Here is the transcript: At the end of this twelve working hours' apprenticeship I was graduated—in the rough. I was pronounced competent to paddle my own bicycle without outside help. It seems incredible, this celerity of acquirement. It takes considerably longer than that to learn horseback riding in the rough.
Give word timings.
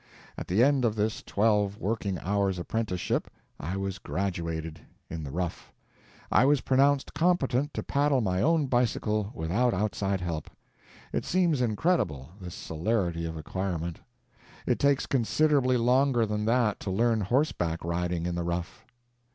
At 0.35 0.47
the 0.47 0.63
end 0.63 0.83
of 0.83 0.95
this 0.95 1.21
twelve 1.21 1.77
working 1.77 2.17
hours' 2.17 2.57
apprenticeship 2.57 3.29
I 3.59 3.77
was 3.77 3.99
graduated—in 3.99 5.23
the 5.23 5.29
rough. 5.29 5.71
I 6.31 6.43
was 6.43 6.61
pronounced 6.61 7.13
competent 7.13 7.71
to 7.75 7.83
paddle 7.83 8.19
my 8.19 8.41
own 8.41 8.65
bicycle 8.65 9.29
without 9.35 9.75
outside 9.75 10.19
help. 10.19 10.49
It 11.13 11.23
seems 11.23 11.61
incredible, 11.61 12.29
this 12.41 12.55
celerity 12.55 13.25
of 13.27 13.37
acquirement. 13.37 13.99
It 14.65 14.79
takes 14.79 15.05
considerably 15.05 15.77
longer 15.77 16.25
than 16.25 16.45
that 16.45 16.79
to 16.79 16.89
learn 16.89 17.21
horseback 17.21 17.85
riding 17.85 18.25
in 18.25 18.33
the 18.33 18.43
rough. 18.43 18.83